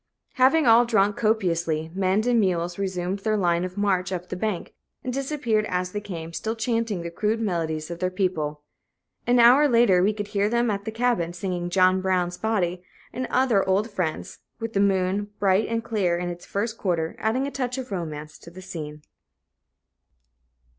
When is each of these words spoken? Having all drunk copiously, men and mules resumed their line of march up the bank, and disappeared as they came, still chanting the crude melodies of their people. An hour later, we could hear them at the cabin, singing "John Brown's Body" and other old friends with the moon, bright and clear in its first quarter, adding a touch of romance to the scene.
Having 0.33 0.65
all 0.65 0.83
drunk 0.83 1.15
copiously, 1.15 1.91
men 1.93 2.27
and 2.27 2.39
mules 2.39 2.79
resumed 2.79 3.19
their 3.19 3.37
line 3.37 3.63
of 3.63 3.77
march 3.77 4.11
up 4.11 4.29
the 4.29 4.35
bank, 4.35 4.73
and 5.03 5.13
disappeared 5.13 5.63
as 5.69 5.91
they 5.91 6.01
came, 6.01 6.33
still 6.33 6.55
chanting 6.55 7.03
the 7.03 7.11
crude 7.11 7.39
melodies 7.39 7.91
of 7.91 7.99
their 7.99 8.09
people. 8.09 8.63
An 9.27 9.37
hour 9.37 9.67
later, 9.69 10.01
we 10.01 10.11
could 10.11 10.29
hear 10.29 10.49
them 10.49 10.71
at 10.71 10.85
the 10.85 10.91
cabin, 10.91 11.33
singing 11.33 11.69
"John 11.69 12.01
Brown's 12.01 12.39
Body" 12.39 12.81
and 13.13 13.27
other 13.29 13.63
old 13.69 13.91
friends 13.91 14.39
with 14.59 14.73
the 14.73 14.79
moon, 14.79 15.29
bright 15.37 15.67
and 15.69 15.83
clear 15.83 16.17
in 16.17 16.29
its 16.29 16.47
first 16.47 16.79
quarter, 16.79 17.15
adding 17.19 17.45
a 17.45 17.51
touch 17.51 17.77
of 17.77 17.91
romance 17.91 18.39
to 18.39 18.49
the 18.49 18.63
scene. 18.63 19.03